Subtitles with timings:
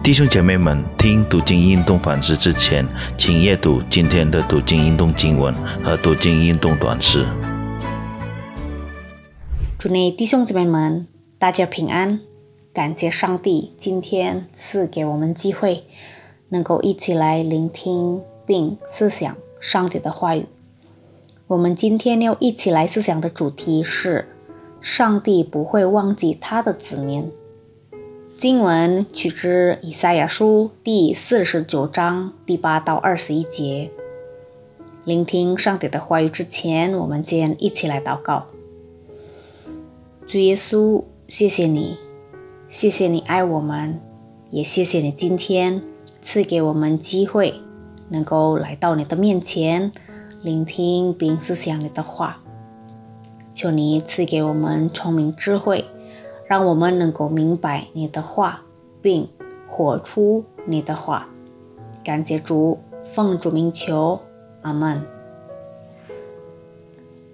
[0.00, 2.86] 弟兄姐妹们，听读经运动反思之前，
[3.18, 7.26] 请阅读今天的读经运动经文和读经运动短诗。
[9.78, 11.06] 主内弟兄姊妹们，
[11.38, 12.20] 大家平安！
[12.72, 15.84] 感谢上帝今天赐给我们机会，
[16.50, 20.46] 能够一起来聆听并思想上帝的话语。
[21.48, 24.26] 我们今天要一起来思想的主题是：
[24.80, 27.30] 上帝不会忘记他的子民。
[28.38, 33.90] 经文取自以赛亚书第四十九章第八到二十一节。
[35.04, 38.46] 聆听上帝的话语之前，我们先一起来祷告。
[40.28, 41.96] 主耶稣，谢谢你，
[42.68, 43.98] 谢谢你爱我们，
[44.50, 45.82] 也谢谢你今天
[46.22, 47.54] 赐给我们机会，
[48.08, 49.90] 能够来到你的面前，
[50.42, 52.40] 聆听并思想你的话。
[53.52, 55.84] 求你赐给我们聪明智慧。
[56.48, 58.62] 让我们能够明白你的话，
[59.02, 59.28] 并
[59.68, 61.28] 活出你的话。
[62.02, 64.18] 感谢主，奉主名求，
[64.62, 65.02] 阿门。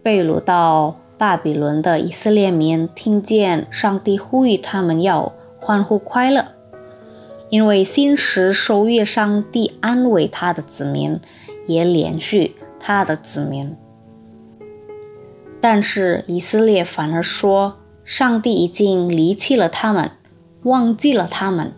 [0.00, 6.44] 被掳到巴比伦的以色列民听见上帝呼吁他们要欢呼快乐，
[7.48, 11.20] 因为新时收越上帝安慰他的子民，
[11.66, 13.76] 也连续他的子民。
[15.60, 17.79] 但是以色列反而说。
[18.12, 20.10] 上帝已经离弃了他们，
[20.64, 21.72] 忘记了他们。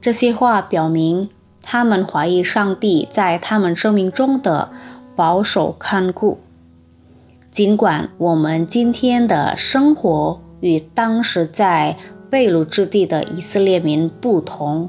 [0.00, 1.28] 这些话表明，
[1.60, 4.70] 他们怀疑上帝在他们生命中的
[5.14, 6.38] 保守看顾。
[7.50, 11.98] 尽管我们今天的生活与当时在
[12.30, 14.88] 被掳之地的以色列民不同，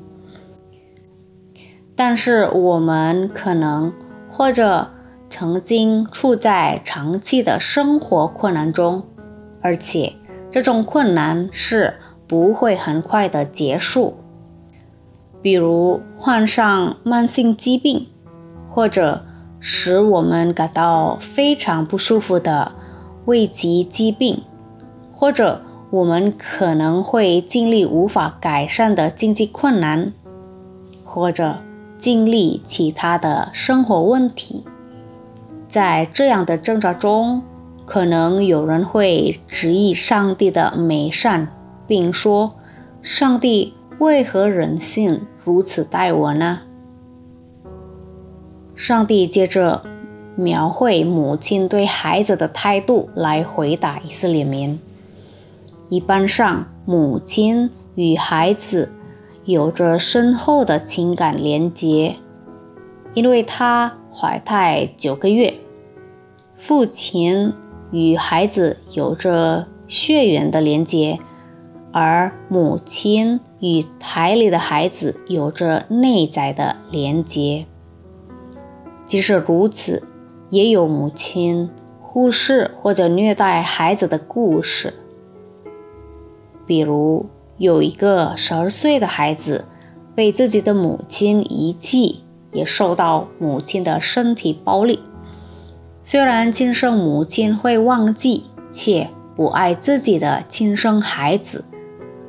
[1.97, 3.91] 但是我们可能
[4.29, 4.91] 或者
[5.29, 9.03] 曾经处在长期的生活困难中。
[9.65, 10.13] 而且，
[10.51, 11.95] 这种困难是
[12.27, 14.15] 不会很快的结束。
[15.41, 18.05] 比如患上慢性疾病，
[18.69, 19.25] 或者
[19.59, 22.73] 使我们感到非常不舒服的
[23.25, 24.43] 胃疾疾病，
[25.11, 30.13] 或者我们可能会经历无法改善的经济困难，
[31.03, 31.57] 或者
[31.97, 34.63] 经历其他的生活问题。
[35.67, 37.41] 在这样的挣扎中，
[37.85, 41.47] 可能有人会质疑上帝的美善，
[41.85, 42.55] 并说
[42.99, 46.61] ：“上帝为何忍性如此待我呢？”
[48.75, 49.83] 上帝接着
[50.35, 54.79] 描绘母亲对孩子的态度来回答以色列民。
[55.89, 58.91] 一般上，母亲与孩子
[59.45, 62.15] 有着深厚的情感连结，
[63.13, 65.53] 因为她怀胎九个月，
[66.57, 67.53] 父亲。
[67.95, 71.17] 与孩子有着血缘的连接，
[71.93, 77.65] 而母亲与胎里的孩子有着内在的连接。
[79.05, 80.03] 即使如此，
[80.49, 81.69] 也有母亲
[82.01, 84.93] 忽视或者虐待孩子的故事。
[86.65, 89.63] 比如，有一个十二岁的孩子
[90.13, 94.99] 被自己的母亲遗弃，也受到母亲的身体暴力。
[96.07, 101.65] 虽然亲生母亲会忘记且不爱自己的亲生孩子，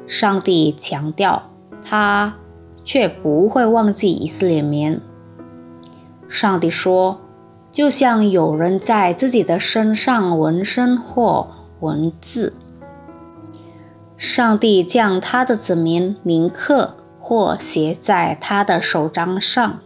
[0.06, 1.50] 上帝强调
[1.84, 2.36] 他
[2.84, 4.98] 却不会忘记以色列民。
[6.26, 7.20] 上帝说
[7.70, 11.46] ：“就像有人在自己的身上纹身或
[11.80, 12.54] 文字，
[14.16, 19.80] 上帝将他的子民铭刻或写在他的手掌上。”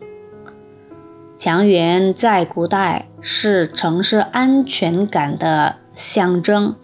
[1.41, 6.77] 墙垣在古代是城市安全感的象征。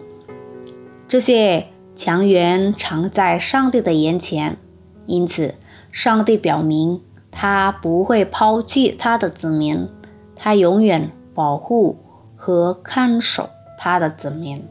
[1.07, 4.57] 这些墙垣常在上帝的眼前，
[5.05, 5.53] 因此
[5.91, 9.87] 上帝表明他不会抛弃他的子民，
[10.35, 11.99] 他永远保护
[12.35, 14.65] 和看守他的子民。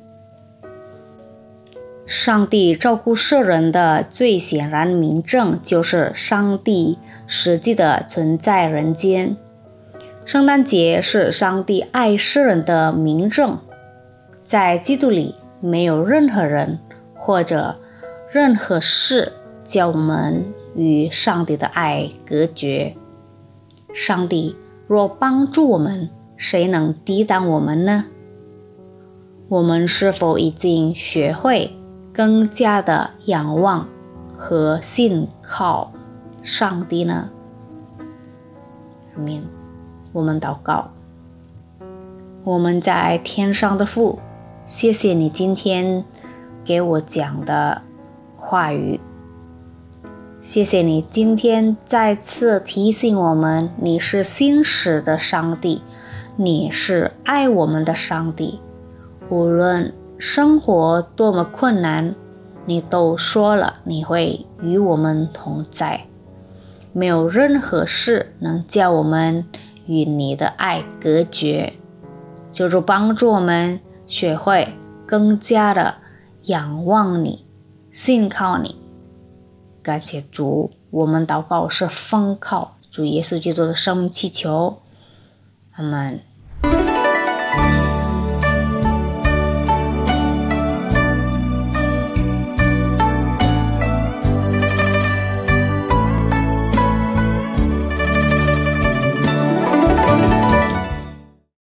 [2.06, 6.98] 上帝照顾世人的最显然明证，就是上帝
[7.28, 9.36] 实际的存在人间。
[10.26, 13.58] 圣诞节是上帝爱世人的明证，
[14.42, 16.80] 在基督里没有任何人
[17.14, 17.76] 或者
[18.32, 19.34] 任何事
[19.64, 22.96] 叫我们与上帝的爱隔绝。
[23.94, 24.56] 上帝
[24.88, 28.06] 若帮助我们，谁能抵挡我们呢？
[29.48, 31.72] 我们是否已经学会
[32.12, 33.86] 更加的仰望
[34.36, 35.92] 和信靠
[36.42, 37.30] 上帝呢？
[39.14, 39.55] 明。
[40.16, 40.92] 我们祷告，
[42.42, 44.18] 我们在天上的父，
[44.64, 46.06] 谢谢你今天
[46.64, 47.82] 给我讲的
[48.38, 48.98] 话语，
[50.40, 55.82] 谢谢你今天再次提醒我们，你是信实的上帝，
[56.36, 58.58] 你是爱我们的上帝。
[59.28, 62.14] 无论生活多么困难，
[62.64, 66.06] 你都说了你会与我们同在。
[66.94, 69.44] 没有任何事能叫我们
[69.86, 71.72] 与你的爱隔绝。
[72.52, 74.68] 求主帮助我们学会
[75.06, 75.96] 更加的
[76.44, 77.44] 仰望你，
[77.90, 78.76] 信靠你。
[79.82, 84.78] 感谢主，我们祷告是奉靠主耶稣基督的生命祈求，
[85.72, 86.20] 阿门。